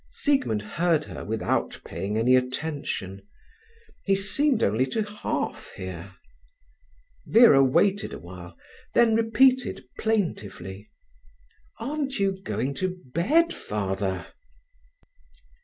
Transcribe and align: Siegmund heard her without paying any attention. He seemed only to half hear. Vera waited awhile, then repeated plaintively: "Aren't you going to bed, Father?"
Siegmund 0.09 0.63
heard 0.63 1.05
her 1.05 1.23
without 1.23 1.79
paying 1.85 2.17
any 2.17 2.35
attention. 2.35 3.21
He 4.03 4.15
seemed 4.15 4.63
only 4.63 4.87
to 4.87 5.03
half 5.03 5.73
hear. 5.73 6.15
Vera 7.27 7.63
waited 7.63 8.11
awhile, 8.11 8.57
then 8.95 9.13
repeated 9.13 9.83
plaintively: 9.99 10.89
"Aren't 11.79 12.17
you 12.17 12.41
going 12.41 12.73
to 12.81 12.97
bed, 13.13 13.53
Father?" 13.53 14.25